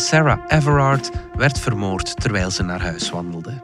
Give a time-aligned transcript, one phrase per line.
[0.00, 3.60] Sarah Everard werd vermoord terwijl ze naar huis wandelde.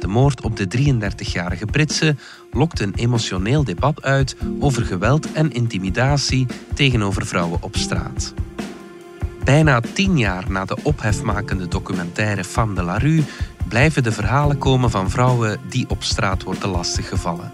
[0.00, 2.16] De moord op de 33-jarige Britse
[2.50, 8.34] lokt een emotioneel debat uit over geweld en intimidatie tegenover vrouwen op straat.
[9.44, 13.24] Bijna tien jaar na de ophefmakende documentaire Femme de la Rue
[13.68, 17.52] blijven de verhalen komen van vrouwen die op straat worden lastiggevallen.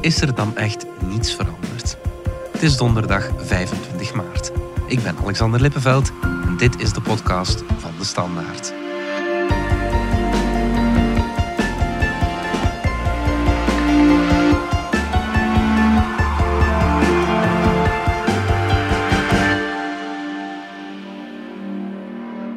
[0.00, 1.96] Is er dan echt niets veranderd?
[2.52, 4.52] Het is donderdag 25 maart.
[4.86, 8.72] Ik ben Alexander Lippenveld en dit is de podcast van de Standaard.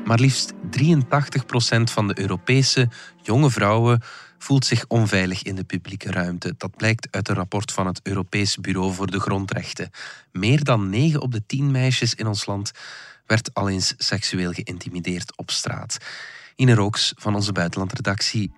[0.06, 0.56] Maar liefst 83%
[1.84, 2.90] van de Europese
[3.22, 4.02] jonge vrouwen
[4.44, 6.54] voelt zich onveilig in de publieke ruimte.
[6.58, 9.90] Dat blijkt uit een rapport van het Europees Bureau voor de Grondrechten.
[10.32, 12.72] Meer dan 9 op de 10 meisjes in ons land
[13.26, 15.98] werd al eens seksueel geïntimideerd op straat.
[16.56, 18.52] Ine Rooks van onze buitenlandredactie.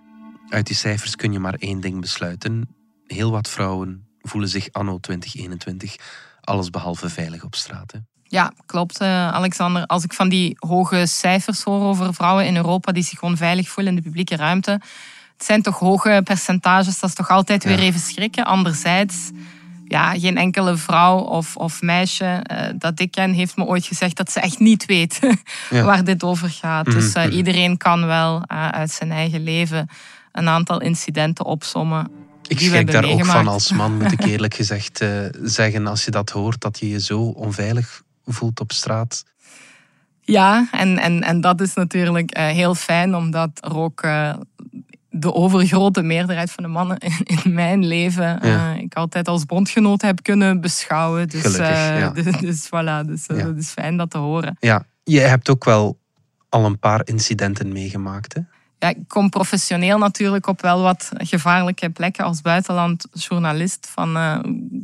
[0.48, 2.68] Uit die cijfers kun je maar één ding besluiten.
[3.06, 5.96] Heel wat vrouwen voelen zich anno 2021
[6.40, 7.92] allesbehalve veilig op straat.
[8.22, 9.86] Ja, klopt, uh, Alexander.
[9.86, 13.92] Als ik van die hoge cijfers hoor over vrouwen in Europa die zich onveilig voelen
[13.92, 14.80] in de publieke ruimte,
[15.36, 18.44] het zijn toch hoge percentages, dat is toch altijd weer even schrikken.
[18.44, 19.30] Anderzijds,
[19.88, 24.16] ja, geen enkele vrouw of, of meisje uh, dat ik ken heeft me ooit gezegd
[24.16, 25.20] dat ze echt niet weet
[25.70, 26.84] waar dit over gaat.
[26.84, 29.88] Dus uh, iedereen kan wel uit zijn eigen leven
[30.32, 32.10] een aantal incidenten opsommen
[32.48, 35.04] ik schrik daar ook van als man, moet ik eerlijk gezegd
[35.42, 39.24] zeggen, als je dat hoort, dat je je zo onveilig voelt op straat.
[40.20, 44.02] Ja, en, en, en dat is natuurlijk heel fijn, omdat er ook
[45.18, 48.74] de overgrote meerderheid van de mannen in, in mijn leven ja.
[48.74, 51.28] ik altijd als bondgenoot heb kunnen beschouwen.
[51.28, 52.10] Dus, Gelukkig, ja.
[52.22, 53.46] dus, dus, voilà, dus ja.
[53.46, 54.56] het is fijn dat te horen.
[54.60, 55.98] Ja, je hebt ook wel
[56.48, 58.40] al een paar incidenten meegemaakt, hè?
[58.78, 63.88] ja, ik kom professioneel natuurlijk op wel wat gevaarlijke plekken als buitenlandjournalist.
[63.90, 64.16] Van,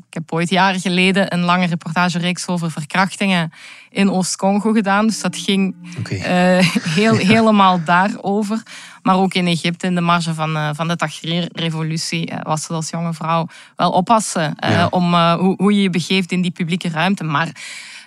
[0.09, 3.53] ik heb ooit jaren geleden een lange reportagereeks over verkrachtingen
[3.91, 5.07] in Oost-Congo gedaan.
[5.07, 6.63] Dus dat ging okay.
[6.81, 8.63] heel, helemaal daarover.
[9.03, 12.91] Maar ook in Egypte, in de marge van, uh, van de Tahrir-revolutie, was het als
[12.91, 13.47] jonge vrouw
[13.77, 14.87] wel oppassen ja.
[14.91, 17.25] om hoe, hoe je je begeeft in die publieke ruimte.
[17.25, 17.53] Maar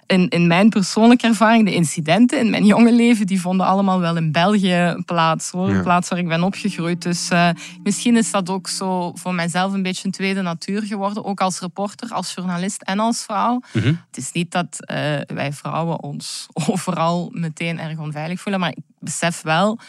[0.08, 4.16] in, in mijn persoonlijke ervaring, de incidenten in mijn jonge leven, die vonden allemaal wel
[4.16, 5.52] in België plaats.
[5.52, 5.70] Hoor.
[5.70, 7.02] Een plaats waar ik ben opgegroeid.
[7.02, 7.50] Dus uh,
[7.84, 11.26] misschien is dat ook zo voor mijzelf een beetje een tweede natuur geworden.
[11.26, 13.54] Ook als reporter, als journalist en als vrouw.
[13.54, 14.00] Mm -hmm.
[14.08, 18.62] Het is niet dat uh, wij vrouwen ons overal meteen erg onveilig voelen.
[18.62, 19.80] Maar ik besef wel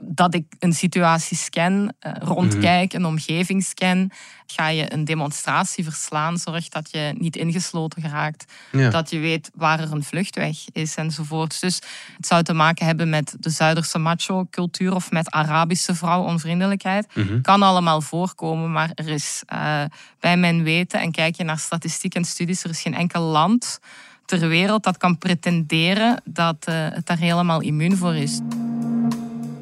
[0.00, 4.10] dat ik een situatie scan, uh, rondkijk, een omgeving scan.
[4.46, 8.52] Ga je een demonstratie verslaan, zorg dat je niet ingesloten geraakt.
[8.72, 8.90] Ja.
[8.90, 11.60] Dat je weet waar er een vluchtweg is enzovoort.
[11.60, 11.74] Dus
[12.16, 17.06] het zou te maken hebben met de Zuiderse macho-cultuur of met Arabische vrouwonvriendelijkheid.
[17.14, 17.42] Mm -hmm.
[17.42, 19.82] Kan allemaal voorkomen, maar er is uh,
[20.20, 23.80] bij mijn weten, en kijk je naar statistiek en studies, er is geen enkel land
[24.24, 28.40] ter wereld dat kan pretenderen dat uh, het daar helemaal immuun voor is.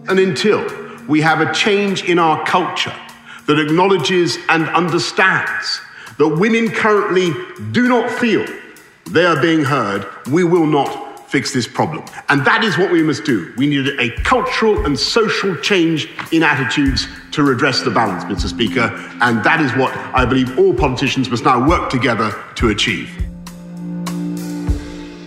[0.09, 0.67] And until
[1.07, 2.95] we have a change in our culture
[3.47, 5.81] that acknowledges and understands
[6.17, 7.33] that women currently
[7.73, 8.45] do not feel
[9.11, 12.05] they are being heard, we will not fix this problem.
[12.31, 13.53] And that is what we must do.
[13.59, 18.49] We need a cultural and social change in attitudes to redress the balance, Mr.
[18.49, 18.91] Speaker.
[19.21, 23.11] And that is what I believe all politicians must now work together to achieve.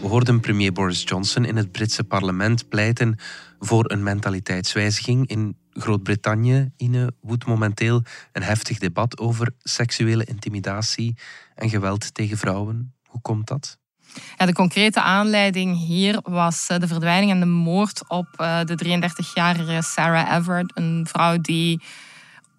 [0.01, 3.17] We hoorden premier Boris Johnson in het Britse parlement pleiten
[3.63, 5.27] voor een mentaliteitswijziging.
[5.27, 11.17] In Groot-Brittannië Ine, woedt momenteel een heftig debat over seksuele intimidatie
[11.55, 12.93] en geweld tegen vrouwen.
[13.05, 13.77] Hoe komt dat?
[14.37, 20.37] Ja, de concrete aanleiding hier was de verdwijning en de moord op de 33-jarige Sarah
[20.37, 21.81] Everett, een vrouw die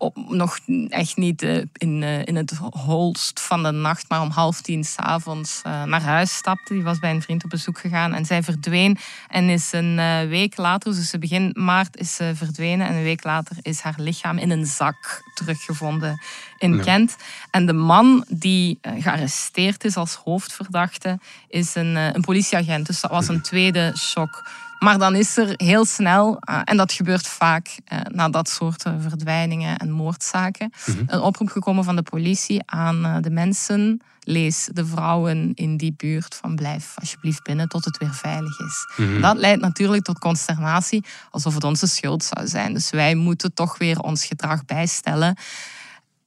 [0.02, 0.58] op, nog
[0.88, 4.84] echt niet uh, in, uh, in het holst van de nacht, maar om half tien
[4.84, 6.74] s'avonds uh, naar huis stapte.
[6.74, 8.98] Die was bij een vriend op bezoek gegaan en zij verdween.
[9.28, 9.96] En is een
[10.28, 12.86] week later, dus begin maart, is ze verdwenen.
[12.86, 16.20] En een week later is haar lichaam in een zak teruggevonden
[16.58, 16.82] in ja.
[16.82, 17.16] Kent.
[17.50, 22.86] En de man die gearresteerd is als hoofdverdachte, is een, een politieagent.
[22.86, 24.42] Dus dat was een tweede shock.
[24.82, 28.82] Maar dan is er heel snel, uh, en dat gebeurt vaak uh, na dat soort
[28.98, 31.04] verdwijningen en moordzaken, mm -hmm.
[31.06, 36.34] een oproep gekomen van de politie aan de mensen, lees de vrouwen in die buurt,
[36.34, 38.86] van blijf alsjeblieft binnen tot het weer veilig is.
[38.96, 39.20] Mm -hmm.
[39.20, 42.72] Dat leidt natuurlijk tot consternatie, alsof het onze schuld zou zijn.
[42.72, 45.36] Dus wij moeten toch weer ons gedrag bijstellen.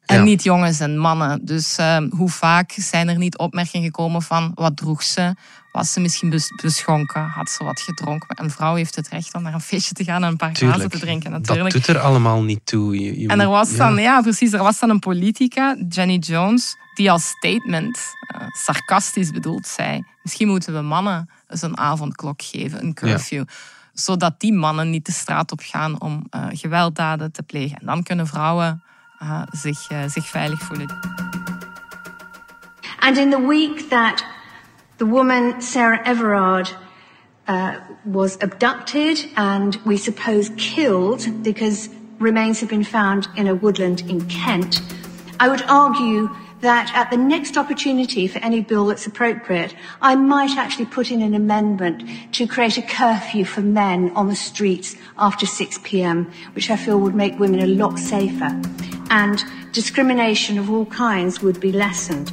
[0.05, 0.23] En ja.
[0.23, 1.45] niet jongens en mannen.
[1.45, 1.77] Dus
[2.09, 5.35] hoe vaak zijn er niet opmerkingen gekomen van wat droeg ze?
[5.75, 8.43] Was ze misschien beschonken, had ze wat gedronken.
[8.43, 10.89] Een vrouw heeft het recht om naar een feestje te gaan en een paar glazen
[10.89, 11.31] te drinken.
[11.31, 11.73] Natuurlijk.
[11.73, 12.99] Dat doet er allemaal niet toe.
[12.99, 14.21] Je, en er was dan, ja.
[14.21, 17.99] precies, er was dan een politica, Jenny Jones, die als statement,
[18.35, 23.43] uh, sarcastisch bedoeld, zei: Misschien moeten we mannen eens een avondklok geven, een curfew.
[23.93, 27.77] Zodat die mannen niet de straat op gaan om uh, gewelddaden te plegen.
[27.79, 28.83] En dan kunnen vrouwen
[29.21, 30.99] uh, zich, zich veilig voelen.
[32.99, 34.34] And in the week that
[34.97, 36.69] the woman, Sarah Everard,
[37.47, 41.89] uh, was abducted and we suppose killed because
[42.19, 44.81] remains have been found in a woodland in Kent.
[45.39, 46.29] I would argue
[46.61, 51.21] that at the next opportunity for any bill that's appropriate, I might actually put in
[51.21, 56.69] an amendment to create a curfew for men on the streets after 6 p.m., which
[56.69, 58.59] I feel would make women a lot safer.
[59.09, 59.43] And
[59.73, 62.31] discrimination of all kinds would be lessened.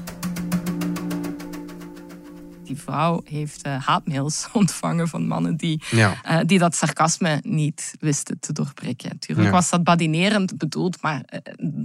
[2.82, 6.14] Vrouw heeft uh, haatmails ontvangen van mannen die, ja.
[6.28, 9.08] uh, die dat sarcasme niet wisten te doorprikken.
[9.08, 9.54] Natuurlijk ja.
[9.54, 11.38] was dat badinerend bedoeld, maar uh,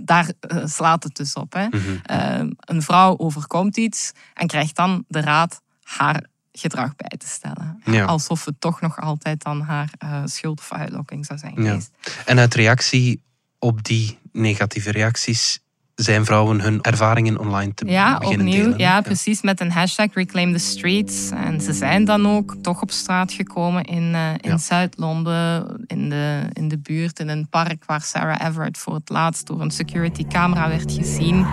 [0.06, 0.32] daar
[0.66, 1.54] slaat het dus op.
[1.54, 1.66] Hè.
[1.66, 2.56] Mm -hmm.
[2.60, 7.82] een vrouw overkomt iets en krijgt dan de raad haar gedrag bij te stellen.
[7.86, 8.06] Ja.
[8.06, 9.90] Alsof het toch nog altijd dan haar
[10.26, 11.92] schuld of uitlokking zou zijn geweest.
[12.26, 13.22] En uit reactie
[13.60, 15.60] op die negatieve reacties
[16.04, 18.78] zijn vrouwen hun ervaringen online te ja, beginnen opnieuw, delen.
[18.78, 19.42] Ja, precies.
[19.42, 21.30] Met een hashtag Reclaim the Streets.
[21.30, 26.42] En ze zijn dan ook toch op straat gekomen in, uh, in Zuid-Londen, in de,
[26.54, 30.28] in de buurt, in een park waar Sarah Everett voor het laatst door een security
[30.28, 31.46] camera werd gezien.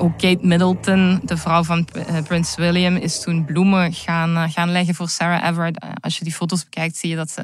[0.00, 4.70] Ook Kate Middleton, de vrouw van eh, Prins William, is toen bloemen gaan, eh, gaan
[4.70, 5.78] leggen voor Sarah Everard.
[5.78, 7.42] Eh, als je die foto's bekijkt, zie je dat ze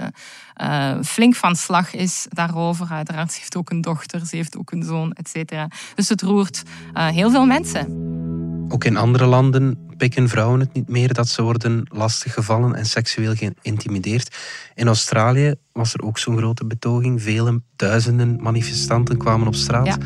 [1.05, 2.87] flink van slag is daarover.
[2.91, 5.69] Uiteraard, ze heeft ook een dochter, ze heeft ook een zoon, et cetera.
[5.95, 6.63] Dus het roert
[6.93, 8.15] heel veel mensen.
[8.69, 13.35] Ook in andere landen pikken vrouwen het niet meer dat ze worden lastiggevallen en seksueel
[13.35, 14.37] geïntimideerd.
[14.75, 17.23] In Australië was er ook zo'n grote betoging.
[17.23, 19.99] Vele duizenden manifestanten kwamen op straat.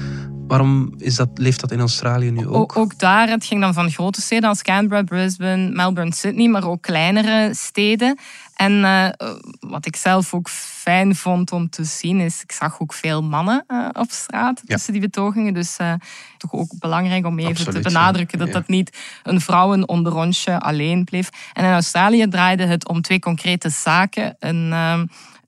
[0.50, 2.76] Waarom is dat, leeft dat in Australië nu ook?
[2.76, 2.98] ook?
[2.98, 7.54] daar, het ging dan van grote steden als Canberra, Brisbane, Melbourne, Sydney, maar ook kleinere
[7.54, 8.18] steden.
[8.56, 9.08] En uh,
[9.60, 13.64] wat ik zelf ook fijn vond om te zien, is ik zag ook veel mannen
[13.68, 15.54] uh, op straat tussen die betogingen.
[15.54, 15.92] Dus uh,
[16.36, 21.28] toch ook belangrijk om even te benadrukken dat dat niet een vrouwenonderrondje alleen bleef.
[21.52, 24.36] En in Australië draaide het om twee concrete zaken.
[24.38, 24.72] Een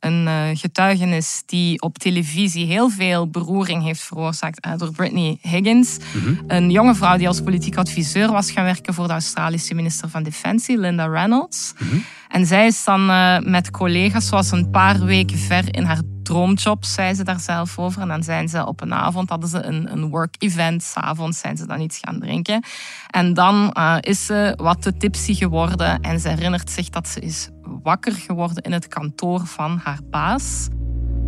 [0.04, 5.96] een uh, getuigenis die op televisie heel veel beroering heeft veroorzaakt uh, door Brittany Higgins.
[6.14, 6.34] Mhm.
[6.46, 10.22] Een jonge vrouw die als politiek adviseur was gaan werken voor de Australische minister van
[10.22, 11.72] Defensie, Linda Reynolds.
[11.78, 11.96] Mhm.
[12.28, 16.84] En zij is dan uh, met collega's, zoals een paar weken ver in haar droomjob,
[16.84, 18.02] zei ze daar zelf over.
[18.02, 20.82] En dan zijn ze op een avond, hadden ze een, een work-event.
[20.82, 22.64] S'avonds zijn ze dan iets gaan drinken.
[23.10, 26.00] En dan uh, is ze wat te tipsy geworden.
[26.00, 27.49] En ze herinnert zich dat ze is
[27.83, 30.69] wakker geworden in het kantoor van haar baas.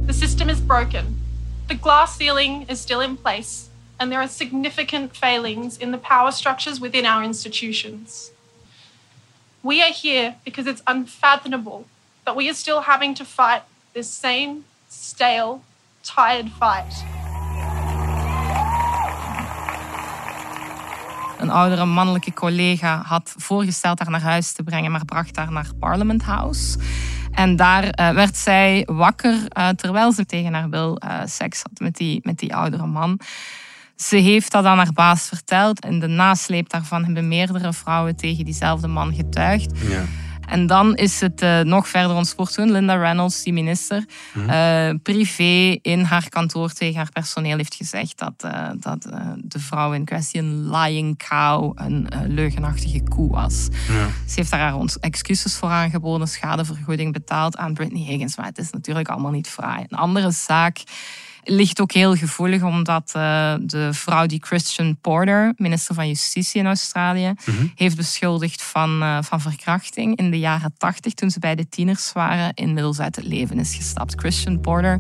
[0.07, 1.23] The system is broken.
[1.67, 3.73] The glass ceiling is still in place.
[3.97, 8.31] And there are significant failings in the power structures within our institutions.
[9.61, 11.85] We are here because it's unfathomable
[12.25, 13.63] that we are still having to fight
[13.93, 15.63] this same stale,
[16.03, 17.14] tired fight.
[21.45, 25.69] Een oudere mannelijke collega had voorgesteld haar naar huis te brengen, maar bracht haar naar
[25.79, 26.79] Parliament House.
[27.31, 31.79] En daar uh, werd zij wakker uh, terwijl ze tegen haar wil uh, seks had
[31.79, 33.21] met die, met die oudere man.
[33.97, 35.85] Ze heeft dat aan haar baas verteld.
[35.85, 39.79] In de nasleep daarvan hebben meerdere vrouwen tegen diezelfde man getuigd.
[39.89, 40.03] Ja.
[40.47, 44.05] En dan is het uh, nog verder ontspoord toen Linda Reynolds, die minister,
[44.37, 49.03] uh, privé in haar kantoor tegen haar personeel heeft gezegd dat, uh, dat
[49.37, 53.69] de vrouw in kwestie een lying cow, een leugenachtige koe was.
[53.89, 54.07] Ja.
[54.27, 58.37] Ze heeft daar haar excuses voor aangeboden, schadevergoeding betaald aan Britney Higgins.
[58.37, 59.85] Maar het is natuurlijk allemaal niet fraai.
[59.89, 60.83] Een andere zaak
[61.45, 66.67] ligt ook heel gevoelig, omdat uh, de vrouw die Christian Porter, minister van Justitie in
[66.67, 67.67] Australië, mhm.
[67.75, 72.13] heeft beschuldigd van, uh, van verkrachting in de jaren tachtig, toen ze bij de tieners
[72.13, 74.15] waren, inmiddels uit het leven is gestapt.
[74.17, 74.99] Christian Porter,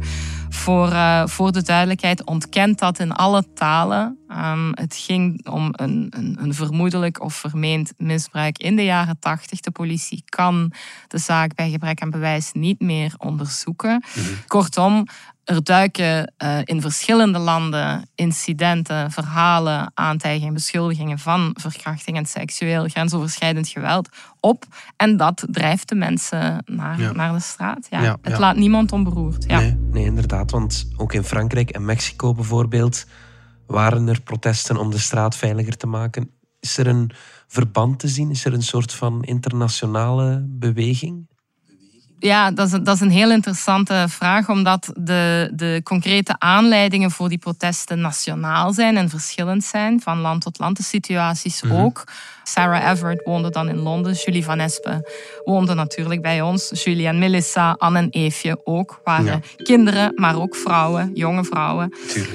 [0.48, 4.18] voor, uh, voor de duidelijkheid, ontkent dat in alle talen.
[4.30, 9.60] Um, het ging om een, een, een, vermoedelijk of vermeend misbruik in de jaren tachtig.
[9.60, 10.72] De politie kan
[11.08, 14.04] de zaak bij gebrek aan bewijs niet meer onderzoeken.
[14.14, 14.26] Mhm.
[14.46, 15.06] Kortom,
[15.44, 23.68] er duiken uh, in verschillende landen incidenten, verhalen, aantijgingen, beschuldigingen van verkrachting en seksueel grensoverschrijdend
[23.68, 24.08] geweld
[24.40, 24.64] op.
[24.96, 27.86] En dat drijft de mensen naar, naar de straat.
[27.90, 29.44] Ja, ja het laat niemand onberoerd.
[29.46, 29.58] Ja.
[29.58, 30.50] Nee, nee, inderdaad.
[30.50, 33.06] Want ook in Frankrijk en Mexico bijvoorbeeld
[33.66, 36.30] waren er protesten om de straat veiliger te maken.
[36.60, 37.10] Is er een
[37.46, 38.30] verband te zien?
[38.30, 41.26] Is er een soort van internationale beweging?
[42.24, 47.28] Ja, dat is, dat is een heel interessante vraag, omdat de, de concrete aanleidingen voor
[47.28, 51.74] die protesten nationaal zijn en verschillend zijn, van land tot land, de situaties mhm.
[51.74, 52.04] ook.
[52.44, 54.12] Sarah Everett woonde dan in Londen.
[54.12, 55.02] Julie Van Espen
[55.44, 56.84] woonde natuurlijk bij ons.
[56.84, 59.00] Julie en Melissa, Anne en Eefje ook.
[59.04, 61.94] Waren kinderen, maar ook vrouwen, jonge vrouwen,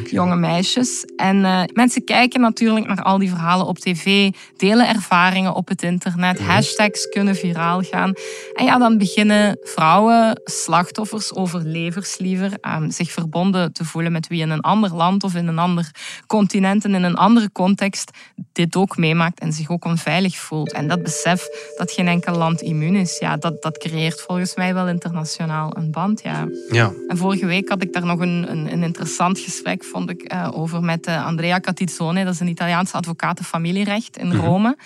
[0.10, 1.06] jonge meisjes.
[1.16, 5.84] En uh, mensen kijken natuurlijk naar al die verhalen op tv, delen ervaringen op het
[5.84, 8.14] internet, hashtags kunnen viraal gaan.
[8.54, 14.42] En ja, dan beginnen vrouwen, slachtoffers, overlevers liever, um, zich verbonden te voelen met wie
[14.42, 15.92] in een ander land of in een ander
[16.28, 18.12] continent en in een andere context
[18.52, 20.72] dit ook meemaakt en zich ook veilig voelt.
[20.72, 24.74] En dat besef dat geen enkel land immuun is, ja, dat, dat creëert volgens mij
[24.74, 26.22] wel internationaal een band.
[26.22, 26.48] Ja.
[26.72, 26.92] Ja.
[27.08, 30.48] En vorige week had ik daar nog een, een, een interessant gesprek vond ik, uh,
[30.54, 32.24] over met uh, Andrea Catizzone.
[32.24, 34.38] Dat is een Italiaanse advocaat familierecht in mhm.
[34.38, 34.78] Rome.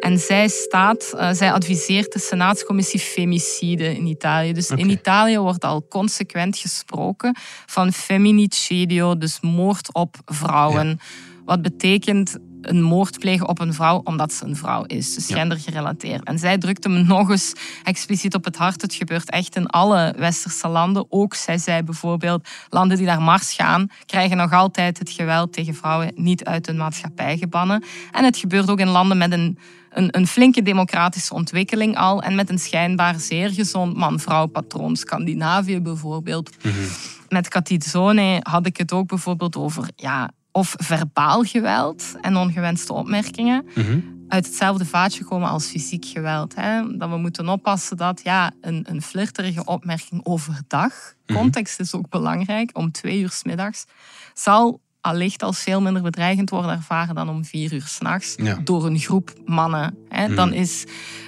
[0.00, 4.52] En zij staat, uh, zij adviseert de Senaatscommissie Femicide in Italië.
[4.52, 11.00] Dus in Italië wordt al consequent gesproken van feminicidio, dus moord op vrouwen.
[11.44, 15.14] Wat betekent een moord plegen op een vrouw omdat ze een vrouw is.
[15.14, 16.24] Dus gendergerelateerd.
[16.24, 17.52] En zij drukte me nog eens
[17.84, 18.82] expliciet op het hart.
[18.82, 21.06] Het gebeurt echt in alle westerse landen.
[21.08, 25.74] Ook, zij zei bijvoorbeeld, landen die naar Mars gaan, krijgen nog altijd het geweld tegen
[25.74, 27.84] vrouwen niet uit hun maatschappij gebannen.
[28.12, 32.34] En het gebeurt ook in landen met een een, een, flinke democratische ontwikkeling al en
[32.34, 34.96] met een schijnbaar zeer gezond man-vrouw patroon.
[34.96, 36.50] Scandinavië bijvoorbeeld.
[36.62, 36.86] Mm -hmm.
[37.28, 43.66] Met Catizone had ik het ook bijvoorbeeld over ja, of verbaal geweld en ongewenste opmerkingen
[43.74, 44.00] mhm.
[44.28, 46.54] uit hetzelfde vaatje komen als fysiek geweld.
[46.54, 46.96] Hè?
[46.96, 50.92] Dat we moeten oppassen dat ja, een, een flirterige opmerking overdag,
[51.26, 51.38] mhm.
[51.38, 53.84] context is ook belangrijk, om twee uur s middags,
[54.34, 58.58] zal allicht als veel minder bedreigend worden ervaren dan om vier uur s'nachts ja.
[58.64, 59.96] door een groep mannen.
[60.08, 60.24] Hè.
[60.24, 60.34] Hmm.
[60.34, 60.84] Dan is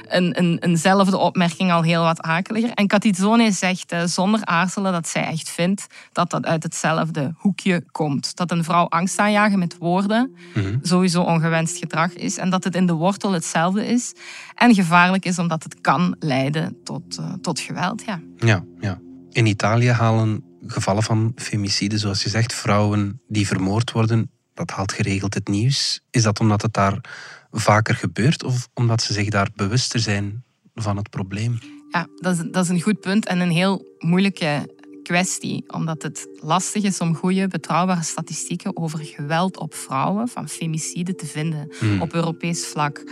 [0.09, 2.71] een, een, eenzelfde opmerking al heel wat akeliger.
[2.71, 7.85] En Catizone zegt uh, zonder aarzelen dat zij echt vindt dat dat uit hetzelfde hoekje
[7.91, 8.37] komt.
[8.37, 10.79] Dat een vrouw angst aanjagen met woorden hmm.
[10.83, 14.15] sowieso ongewenst gedrag is en dat het in de wortel hetzelfde is
[14.55, 18.03] en gevaarlijk is omdat het kan leiden tot, uh, tot geweld.
[18.07, 18.21] Ja.
[18.37, 18.99] Ja, ja.
[19.31, 24.93] In Italië halen gevallen van femicide, zoals je zegt, vrouwen die vermoord worden, dat haalt
[24.93, 26.01] geregeld het nieuws.
[26.11, 27.01] Is dat omdat het daar
[27.51, 31.59] vaker gebeurt of omdat ze zich daar bewuster zijn van het probleem?
[31.91, 36.29] Ja, dat is, dat is een goed punt en een heel moeilijke kwestie, omdat het
[36.41, 42.03] lastig is om goede, betrouwbare statistieken over geweld op vrouwen, van femicide, te vinden hmm.
[42.03, 43.03] op Europees vlak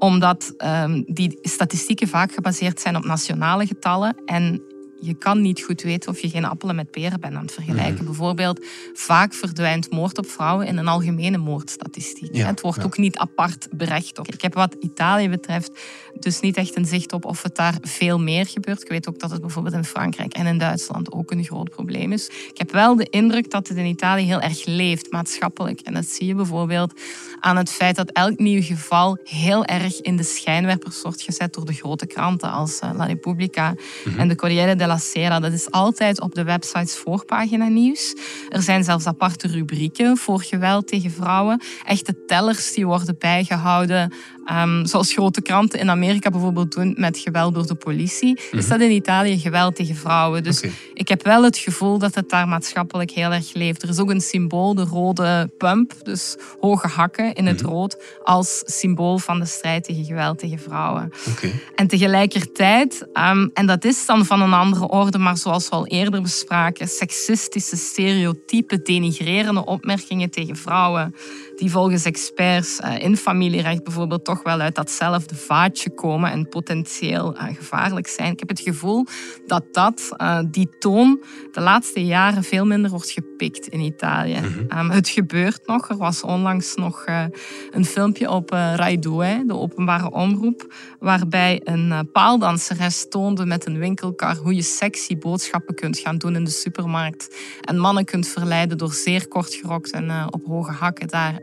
[0.00, 4.62] omdat um, die statistieken vaak gebaseerd zijn op nationale getallen en
[5.00, 7.94] je kan niet goed weten of je geen appelen met peren bent aan het vergelijken.
[7.94, 8.04] Mhm.
[8.04, 12.36] Bijvoorbeeld, vaak verdwijnt moord op vrouwen in een algemene moordstatistiek.
[12.36, 14.18] het wordt ook niet apart berecht.
[14.18, 15.70] Ik heb wat Italië betreft
[16.18, 18.82] dus niet echt een zicht op of het daar veel meer gebeurt.
[18.82, 22.12] Ik weet ook dat het bijvoorbeeld in Frankrijk en in Duitsland ook een groot probleem
[22.12, 22.26] is.
[22.26, 25.80] Ik heb wel de indruk dat het in Italië heel erg leeft, maatschappelijk.
[25.80, 27.00] En dat zie je bijvoorbeeld
[27.40, 31.64] aan het feit dat elk nieuw geval heel erg in de schijnwerpers wordt gezet door
[31.64, 34.18] de grote kranten als uh, La Repubblica mhm.
[34.18, 34.89] en de Corriere della
[35.40, 38.14] Dat is altijd op de websites voorpagina nieuws.
[38.48, 41.60] Er zijn zelfs aparte rubrieken voor geweld tegen vrouwen.
[41.86, 44.12] Echte tellers die worden bijgehouden
[44.46, 48.68] Um, zoals grote kranten in Amerika bijvoorbeeld doen met geweld door de politie, is mhm.
[48.68, 50.42] dat in Italië geweld tegen vrouwen.
[50.42, 53.82] Dus ik heb wel het gevoel dat het daar maatschappelijk heel erg leeft.
[53.82, 57.70] Er is ook een symbool, de rode pump, dus hoge hakken in het mhm.
[57.70, 61.12] rood, als symbool van de strijd tegen geweld tegen vrouwen.
[61.74, 65.86] En tegelijkertijd, um, en dat is dan van een andere orde, maar zoals we al
[65.86, 71.14] eerder bespraken, seksistische, stereotype, denigrerende opmerkingen tegen vrouwen
[71.60, 77.34] die volgens experts uh, in familierecht bijvoorbeeld toch wel uit datzelfde vaatje komen en potentieel
[77.34, 78.32] uh, gevaarlijk zijn.
[78.32, 79.06] Ik heb het gevoel
[79.46, 83.10] dat dat, uh, die toon de laatste jaren veel minder wordt
[83.40, 84.40] opgepikt in Italië.
[84.68, 85.88] Ehm, het gebeurt nog.
[85.88, 87.24] Er was onlangs nog uh,
[87.70, 93.66] een filmpje op uh, Rai 2, de openbare omroep, waarbij een uh, paaldanseres toonde met
[93.66, 97.36] een winkelkar hoe je sexy boodschappen kunt gaan doen in de supermarkt.
[97.60, 101.40] En mannen kunt verleiden door zeer kort gerokt en op hoge hakken daar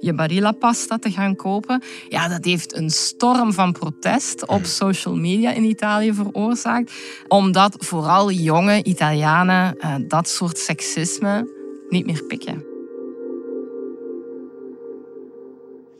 [0.00, 1.82] je barilla pasta te gaan kopen.
[2.08, 6.92] Ja, dat heeft een storm van protest op social media in Italië veroorzaakt.
[7.28, 9.76] Omdat vooral jonge Italianen
[10.08, 11.23] dat soort seksisme
[11.88, 12.64] niet meer pikken.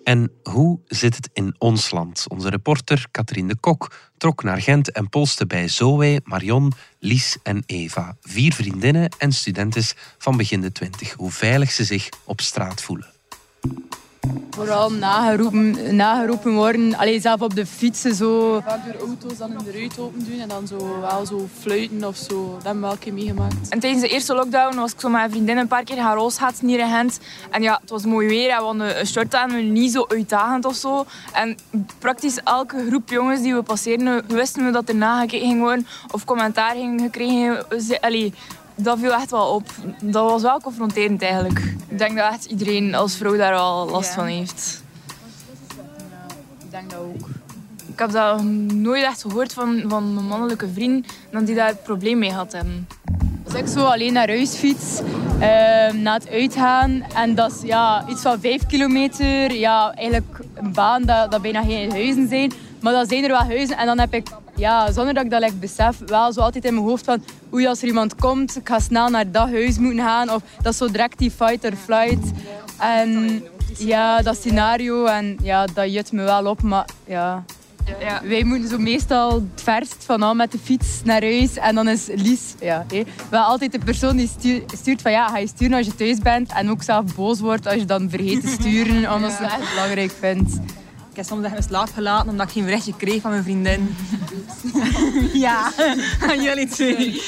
[0.04, 2.25] En hoe zit het in ons land?
[2.28, 7.62] Onze reporter Katrien de Kok trok naar Gent en polste bij Zoe, Marion, Lies en
[7.66, 8.16] Eva.
[8.21, 11.12] Vier vriendinnen en studentes van begin de twintig.
[11.12, 13.09] Hoe veilig ze zich op straat voelen.
[14.50, 16.97] Vooral nageroepen, nageroepen worden.
[16.97, 18.61] Alleen zelf op de fietsen zo.
[18.61, 22.04] Vaak door auto's dan in de ruit open doen en dan zo, wel zo fluiten
[22.04, 22.52] of zo.
[22.54, 23.69] Dat hebben we wel een keer meegemaakt.
[23.69, 26.16] En tijdens de eerste lockdown was ik zo met mijn vriendin een paar keer gaan
[26.16, 27.21] rolschaatsen hier in Gent.
[27.50, 30.64] En ja, het was mooi weer en we hadden een short aan, niet zo uitdagend
[30.64, 31.04] of zo.
[31.33, 31.57] En
[31.99, 36.25] praktisch elke groep jongens die we passeerden, wisten we dat er nagekeken ging worden of
[36.25, 37.66] commentaar ging gekregen.
[38.00, 38.33] Allee,
[38.75, 39.66] dat viel echt wel op.
[40.02, 41.59] Dat was wel confronterend eigenlijk.
[41.88, 44.83] Ik denk dat echt iedereen als vrouw daar wel last van heeft.
[46.62, 47.28] ik denk dat ook.
[47.87, 51.83] Ik heb dat nooit echt gehoord van, van mijn mannelijke vriend dat die daar het
[51.83, 52.88] probleem mee had hebben.
[53.45, 58.04] Als ik zo alleen naar huis fiets, uh, na het uitgaan, en dat is ja,
[58.09, 62.93] iets van vijf kilometer, ja, eigenlijk een baan dat, dat bijna geen huizen zijn, maar
[62.93, 65.54] dan zijn er wel huizen en dan heb ik ja, zonder dat ik dat like,
[65.54, 68.78] besef, wel zo altijd in mijn hoofd van oei, als er iemand komt, ik ga
[68.78, 70.30] snel naar dat huis moeten gaan.
[70.30, 72.30] Of dat is zo direct die fight or flight.
[72.78, 73.42] En
[73.78, 77.44] ja, dat scenario, en ja, dat jut me wel op, maar ja...
[78.00, 78.20] Ja.
[78.25, 81.56] Wij moeten zo meestal het verst van al met de fiets naar huis.
[81.56, 84.30] En dan is Lies ja, hé, wel altijd de persoon die
[84.66, 86.52] stuurt, van ja, ga je sturen als je thuis bent.
[86.52, 89.70] En ook zelf boos wordt als je dan vergeet te sturen, omdat ze het echt
[89.70, 90.58] belangrijk vindt.
[91.14, 93.97] Ik heb soms echt slaap gelaten omdat ik geen berichtje kreeg van mijn vriendin.
[95.47, 95.73] ja,
[96.21, 97.23] aan jullie twee.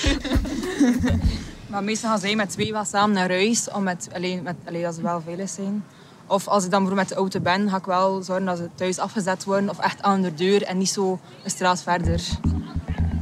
[1.66, 4.82] maar meestal gaan zij met twee wel samen naar huis, om met, alleen, met, alleen
[4.82, 5.84] dat ze wel veilig zijn.
[6.26, 8.98] Of als ik dan met de auto ben, ga ik wel zorgen dat ze thuis
[8.98, 12.22] afgezet worden of echt aan de deur en niet zo een straat verder.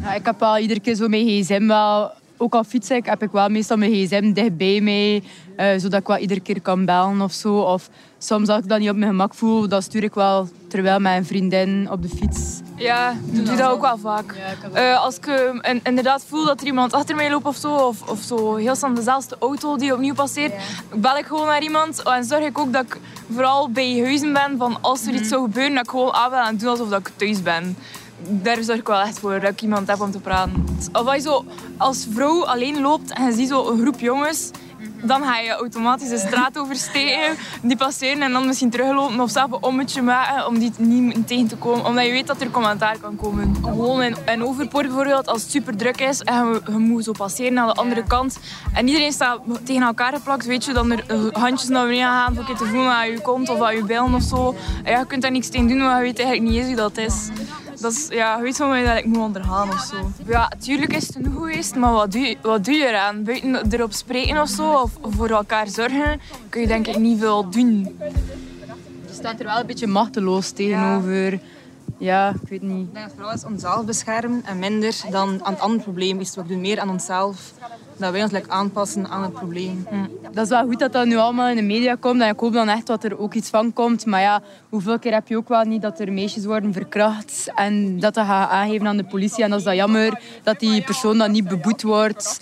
[0.03, 3.23] Ja, ik heb wel iedere keer zo mijn gsm wel ook al fiets ik, heb
[3.23, 5.23] ik wel meestal mijn gsm dichtbij mij.
[5.57, 7.59] Uh, zodat ik wel iedere keer kan bellen of zo.
[7.59, 7.89] Of
[8.19, 11.27] soms als ik dat niet op mijn gemak voel, dan stuur ik wel terwijl mijn
[11.27, 12.61] vriendin op de fiets.
[12.77, 14.35] Ja, ik doe dat ook wel vaak.
[14.75, 18.09] uh, als ik uh, inderdaad voel dat er iemand achter mij loopt of zo, of,
[18.09, 20.53] of zo heel snel dezelfde auto die opnieuw passeert,
[20.95, 22.03] bel ik gewoon naar iemand.
[22.03, 22.99] En zorg ik ook dat ik
[23.33, 25.29] vooral bij huizen ben van als er iets mhm.
[25.29, 27.77] zou gebeuren, dat ik gewoon afbel en doe alsof dat ik thuis ben
[28.29, 30.67] daar zorg ik wel echt voor dat ik iemand heb om te praten.
[30.93, 31.45] Of als je zo
[31.77, 34.51] als vrouw alleen loopt en je ziet zo een groep jongens,
[35.03, 39.53] dan ga je automatisch de straat oversteken, die passeren en dan misschien teruglopen of zelf
[39.53, 41.87] een ommetje maken om die niet tegen te komen.
[41.87, 43.57] Omdat je weet dat er commentaar kan komen.
[43.63, 47.13] Gewoon in, in Overpoort bijvoorbeeld, als het super druk is en je, je moet zo
[47.13, 48.39] passeren naar de andere kant
[48.73, 52.55] en iedereen staat tegen elkaar geplakt, weet je, dan er handjes naar beneden gaan je
[52.55, 54.55] te voelen aan je kont of aan je billen of zo.
[54.85, 56.77] En ja, je kunt daar niks tegen doen, maar je weet eigenlijk niet eens wie
[56.77, 57.29] dat is
[57.85, 60.11] dat is, ja, weet van mij dat ik moet ondergaan of zo.
[60.27, 63.25] Ja, natuurlijk is het genoeg geweest, maar wat doe, je, wat doe je eraan?
[63.25, 67.51] Buiten erop spreken of zo, of voor elkaar zorgen, kun je denk ik niet veel
[67.51, 67.97] doen.
[69.07, 71.33] Je staat er wel een beetje machteloos tegenover.
[71.33, 71.39] Ja,
[72.43, 72.87] ik weet niet.
[72.87, 76.35] Ik denk dat vooral is onszelf beschermen en minder dan aan het andere probleem is.
[76.35, 77.53] We doen meer aan onszelf
[77.97, 79.87] dat wij ons like, aanpassen aan het probleem.
[79.89, 80.33] Hm.
[80.33, 82.21] Dat is wel goed dat dat nu allemaal in de media komt.
[82.21, 84.07] En ik hoop dan echt dat er ook iets van komt.
[84.07, 88.01] Maar ja, hoeveel keer heb je ook wel niet dat er meisjes worden verkracht en
[88.01, 89.45] dat dat gaat aangeven aan de politie.
[89.45, 92.41] En dat is dat jammer dat die persoon dan niet beboet wordt.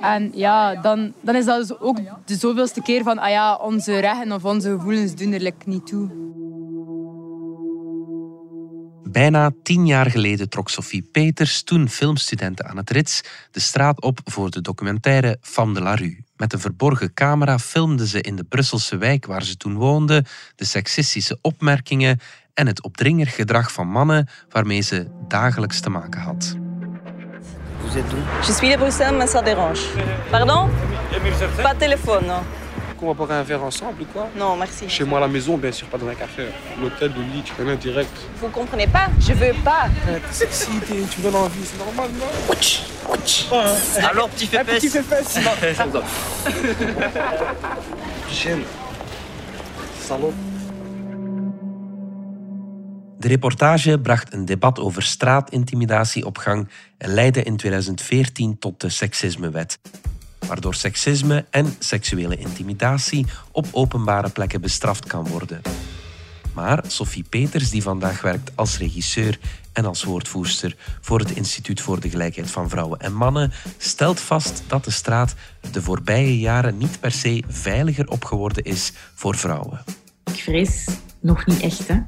[0.00, 3.98] En ja, dan, dan is dat dus ook de zoveelste keer van ah ja, onze
[3.98, 6.08] rechten of onze gevoelens doen er niet toe.
[9.08, 14.18] Bijna tien jaar geleden trok Sophie Peters, toen filmstudenten aan het Rits, de straat op
[14.24, 16.24] voor de documentaire Femme de la Rue.
[16.36, 20.24] Met een verborgen camera filmde ze in de Brusselse wijk waar ze toen woonde
[20.56, 22.20] de seksistische opmerkingen
[22.54, 26.56] en het opdringerig gedrag van mannen waarmee ze dagelijks te maken had.
[28.46, 29.80] Je suis de Bruxelles, mais ça dérange.
[30.30, 30.70] Pardon?
[31.62, 32.65] Pas non.
[32.96, 34.88] Qu'on va boire un verre ensemble ou quoi Non, merci.
[34.88, 36.46] Chez moi à la maison, bien sûr, pas dans un café.
[36.80, 38.10] L'hôtel, le lit, tu connais direct.
[38.40, 39.86] Vous comprenez pas Je veux pas.
[40.30, 43.46] Sexy, tu me donnes envie, c'est normal, non Ouch, ouch.
[44.10, 45.38] Alors, petit fait Petit fait fesses.
[48.30, 48.62] Chienne.
[50.00, 50.32] Salaud.
[53.18, 58.88] De reportage bracht een debat over straatintimidatie op gang en leidde in 2014 tot de
[58.88, 59.78] seksismewet.
[60.46, 65.60] Waardoor seksisme en seksuele intimidatie op openbare plekken bestraft kan worden.
[66.54, 69.38] Maar Sophie Peters, die vandaag werkt als regisseur
[69.72, 74.62] en als woordvoerster voor het Instituut voor de Gelijkheid van Vrouwen en Mannen, stelt vast
[74.66, 75.34] dat de straat
[75.72, 79.84] de voorbije jaren niet per se veiliger op geworden is voor vrouwen.
[80.24, 80.88] Ik vrees
[81.20, 82.00] nog niet echt, hè?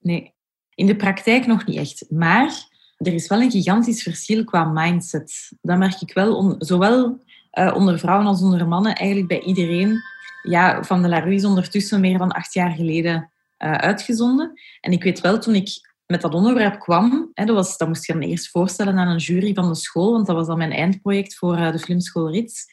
[0.00, 0.34] Nee,
[0.74, 2.04] in de praktijk nog niet echt.
[2.10, 5.52] Maar er is wel een gigantisch verschil qua mindset.
[5.62, 7.22] Dat merk ik wel, zowel
[7.58, 9.98] uh, onder vrouwen als onder mannen, eigenlijk bij iedereen.
[10.42, 14.60] Ja, Van de La Rue is ondertussen meer dan acht jaar geleden uh, uitgezonden.
[14.80, 15.68] En ik weet wel, toen ik
[16.06, 19.16] met dat onderwerp kwam, hè, dat, was, dat moest je dan eerst voorstellen aan een
[19.16, 22.66] jury van de school, want dat was dan mijn eindproject voor uh, de filmschool Rits,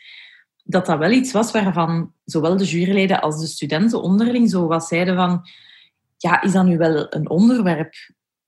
[0.64, 4.88] dat dat wel iets was waarvan zowel de juryleden als de studenten onderling zo wat
[4.88, 5.48] zeiden van
[6.18, 7.94] ja, is dat nu wel een onderwerp?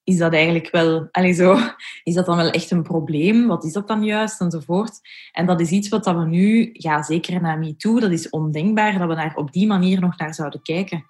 [0.10, 1.58] Is dat eigenlijk wel, allez, zo,
[2.04, 3.48] is dat dan wel echt een probleem?
[3.48, 4.41] Wat is dat dan juist?
[4.41, 5.00] Enzovoort.
[5.32, 9.08] En dat is iets wat we nu, ja, zeker na MeToo, dat is ondenkbaar dat
[9.08, 11.06] we daar op die manier nog naar zouden kijken.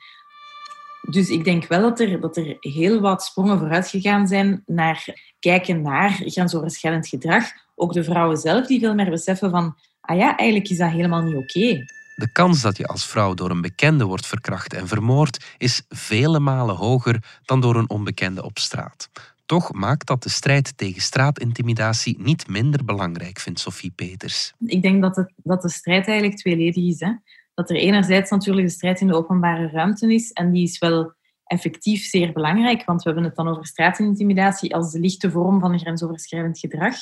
[1.10, 5.06] Dus ik denk wel dat er, dat er heel wat sprongen vooruit gegaan zijn naar
[5.40, 7.46] kijken naar grensoverschrijdend gedrag.
[7.76, 11.22] Ook de vrouwen zelf die veel meer beseffen van, ah ja, eigenlijk is dat helemaal
[11.22, 11.86] niet oké.
[12.20, 16.40] De kans dat je als vrouw door een bekende wordt verkracht en vermoord is vele
[16.40, 19.10] malen hoger dan door een onbekende op straat.
[19.46, 24.54] Toch maakt dat de strijd tegen straatintimidatie niet minder belangrijk, vindt Sophie Peters.
[24.60, 27.00] Ik denk dat, het, dat de strijd eigenlijk tweeledig is.
[27.00, 27.14] Hè?
[27.54, 31.14] Dat er enerzijds natuurlijk de strijd in de openbare ruimte is, en die is wel
[31.44, 35.80] effectief zeer belangrijk, want we hebben het dan over straatintimidatie als de lichte vorm van
[35.80, 36.96] grensoverschrijdend gedrag.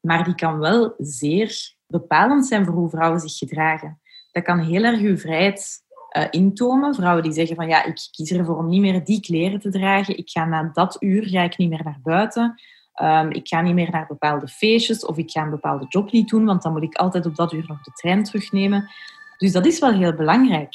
[0.00, 3.98] Maar die kan wel zeer bepalend zijn voor hoe vrouwen zich gedragen
[4.34, 5.82] dat kan heel erg uw vrijheid
[6.16, 6.94] uh, intomen.
[6.94, 10.18] Vrouwen die zeggen van ja, ik kies ervoor om niet meer die kleren te dragen.
[10.18, 12.60] Ik ga na dat uur ga ik niet meer naar buiten.
[13.02, 16.28] Um, ik ga niet meer naar bepaalde feestjes of ik ga een bepaalde job niet
[16.28, 18.90] doen, want dan moet ik altijd op dat uur nog de trein terugnemen.
[19.38, 20.74] Dus dat is wel heel belangrijk.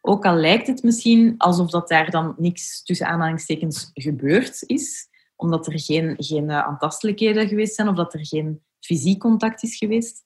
[0.00, 5.66] Ook al lijkt het misschien alsof dat daar dan niks tussen aanhalingstekens gebeurd is, omdat
[5.66, 10.24] er geen, geen uh, aantastelijkheden geweest zijn of dat er geen fysiek contact is geweest.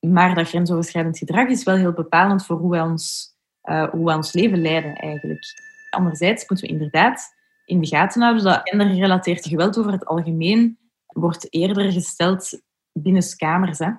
[0.00, 4.14] Maar dat grensoverschrijdend gedrag is wel heel bepalend voor hoe wij ons, uh, hoe wij
[4.14, 5.44] ons leven leiden eigenlijk.
[5.90, 7.34] Anderzijds moeten we inderdaad
[7.64, 13.78] in de gaten houden dat gendergerelateerd geweld over het algemeen wordt eerder gesteld binnen kamers.
[13.78, 13.90] Hè.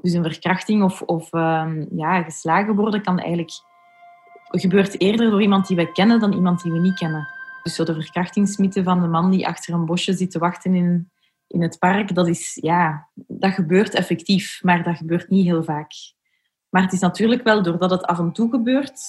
[0.00, 3.50] Dus een verkrachting of, of um, ja, geslagen worden kan eigenlijk
[4.50, 7.28] gebeurt eerder door iemand die we kennen dan iemand die we niet kennen.
[7.62, 11.10] Dus zo de verkrachtingsmythe van de man die achter een bosje zit te wachten in,
[11.48, 15.92] in het park, dat, is, ja, dat gebeurt effectief, maar dat gebeurt niet heel vaak.
[16.68, 19.00] Maar het is natuurlijk wel doordat het af en toe gebeurt,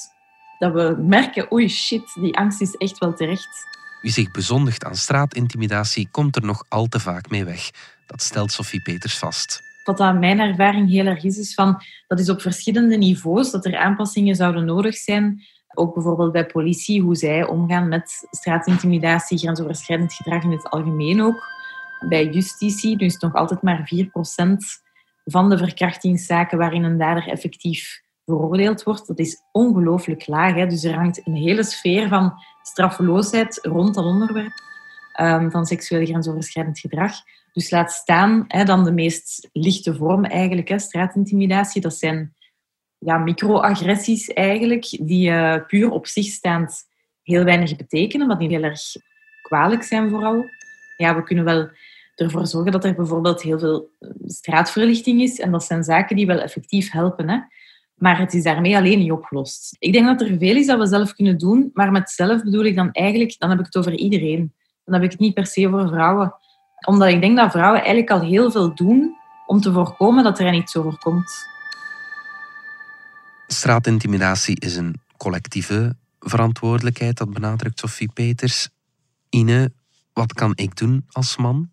[0.60, 3.67] dat we merken, oei shit, die angst is echt wel terecht.
[4.02, 7.69] Wie zich bezondigt aan straatintimidatie, komt er nog al te vaak mee weg.
[8.06, 9.62] Dat stelt Sophie Peters vast.
[9.84, 13.65] Wat aan mijn ervaring heel erg is, is van, dat is op verschillende niveaus, dat
[13.65, 15.41] er aanpassingen zouden nodig zijn.
[15.73, 21.59] Ook bijvoorbeeld bij politie, hoe zij omgaan met straatintimidatie, grensoverschrijdend gedrag in het algemeen ook
[22.08, 24.90] bij justitie, dus nog altijd maar 4%
[25.26, 29.08] van de verkrachtingszaken waarin een dader effectief veroordeeld wordt.
[29.08, 30.56] Dat is ongelooflijk laag.
[30.56, 30.68] Hè?
[30.68, 34.62] Dus er hangt een hele sfeer van straffeloosheid rond dat onderwerp
[35.22, 37.14] um, van seksueel grensoverschrijdend gedrag.
[37.54, 41.82] Dus laat staan hè, dan de meest lichte vorm eigenlijk, hè, straatintimidatie.
[41.82, 42.34] Dat zijn
[42.98, 46.88] ja, microagressies eigenlijk, die uh, puur op zich staand
[47.24, 48.82] heel weinig betekenen, maar die heel erg
[49.42, 50.46] kwalijk zijn vooral.
[50.98, 51.70] Ja, we kunnen wel
[52.20, 55.40] ervoor zorgen dat er bijvoorbeeld heel veel eh, straatverlichting is.
[55.40, 57.30] En dat zijn zaken die wel effectief helpen.
[57.30, 57.38] Hè?
[57.96, 59.76] Maar het is daarmee alleen niet opgelost.
[59.80, 61.70] Ik denk dat er veel is dat we zelf kunnen doen.
[61.74, 64.54] Maar met zelf bedoel ik dan eigenlijk, dan heb ik het over iedereen.
[64.84, 66.34] Dan heb ik het niet per se voor vrouwen.
[66.86, 70.54] Omdat ik denk dat vrouwen eigenlijk al heel veel doen om te voorkomen dat er
[70.54, 71.48] iets overkomt.
[73.48, 78.70] Straatintimidatie is een collectieve verantwoordelijkheid, dat benadrukt Sophie Peters.
[79.30, 79.72] Ine,
[80.14, 81.70] wat kan ik doen als man?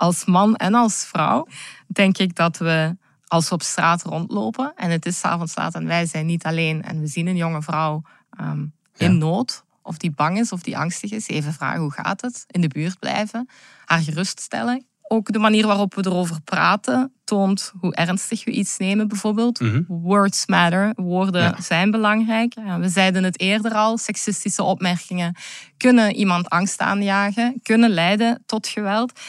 [0.00, 1.46] Als man en als vrouw
[1.86, 5.86] denk ik dat we als we op straat rondlopen en het is avonds laat en
[5.86, 10.10] wij zijn niet alleen en we zien een jonge vrouw ehm, in nood of die
[10.10, 13.48] bang is of die angstig is, even vragen hoe gaat het, in de buurt blijven,
[13.84, 14.84] haar geruststellen.
[15.02, 19.60] Ook de manier waarop we erover praten toont hoe ernstig we iets nemen, bijvoorbeeld.
[19.60, 19.82] Mhm.
[19.86, 22.54] Words matter, woorden zijn belangrijk.
[22.78, 25.34] we zeiden het eerder al, seksistische opmerkingen
[25.76, 29.20] kunnen iemand angst aanjagen, kunnen leiden tot geweld.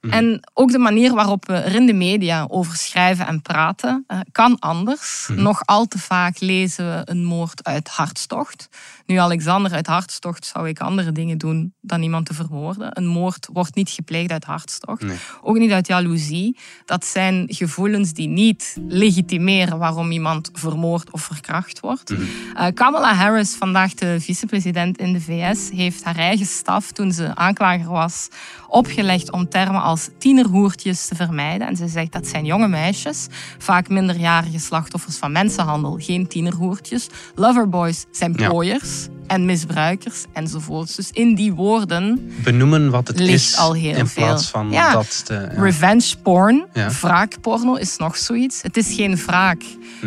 [0.00, 0.12] Mhm.
[0.12, 4.20] En ook de manier waarop we er in de media over schrijven en praten uh,
[4.32, 5.26] kan anders.
[5.30, 5.42] Mhm.
[5.42, 8.68] Nog al te vaak lezen we een moord uit hartstocht.
[9.06, 12.90] Nu, Alexander uit hartstocht zou ik andere dingen doen dan iemand te vermoorden.
[12.92, 15.04] Een moord wordt niet gepleegd uit hartstocht.
[15.42, 16.56] Ook niet uit jaloezie.
[16.84, 22.10] Dat zijn gevoelens die niet legitimeren waarom iemand vermoord of verkracht wordt.
[22.10, 22.26] Mm
[22.74, 27.90] Kamala Harris, vandaag de vicepresident in de VS, heeft haar eigen staf toen ze aanklager
[27.90, 28.28] was
[28.68, 31.66] opgelegd om termen als tienerhoertjes te vermijden.
[31.66, 33.26] En ze zegt dat zijn jonge meisjes,
[33.58, 37.06] vaak minderjarige slachtoffers van mensenhandel, geen tienerhoertjes.
[37.34, 39.08] Loverboys zijn plooiers.
[39.28, 40.94] En misbruikers enzovoorts.
[40.94, 42.32] Dus in die woorden.
[42.42, 43.56] Benoemen wat het is.
[43.56, 44.24] Al heel in veel.
[44.24, 45.26] plaats van dat.
[45.26, 46.66] Te, Revenge porn,
[47.00, 48.62] wraakporno is nog zoiets.
[48.62, 49.62] Het is geen wraak.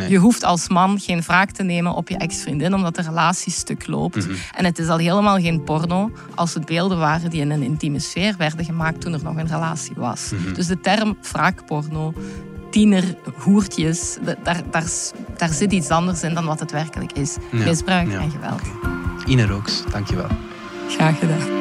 [0.10, 3.88] Je hoeft als man geen wraak te nemen op je ex-vriendin omdat de relatie stuk
[3.88, 4.16] loopt.
[4.28, 4.36] Mhm.
[4.56, 8.00] En het is al helemaal geen porno als het beelden waren die in een intieme
[8.00, 10.32] sfeer werden gemaakt toen er nog een relatie was.
[10.32, 10.54] Mhm.
[10.54, 12.14] Dus de term wraakporno
[12.72, 14.86] tienerhoertjes, daar, daar,
[15.38, 17.38] daar zit iets anders in dan wat het werkelijk is.
[17.52, 18.62] Misbruik en geweld.
[19.32, 20.28] Ine Rooks, dankjewel.
[20.90, 21.60] Graag gedaan.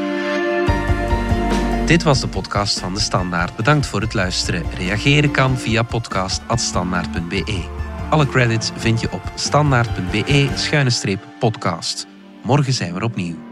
[1.86, 3.56] Dit was de podcast van De Standaard.
[3.56, 4.64] Bedankt voor het luisteren.
[4.76, 7.64] Reageren kan via podcast.standaard.be.
[8.08, 12.06] Alle credits vind je op standaard.be-podcast.
[12.42, 13.49] Morgen zijn we opnieuw.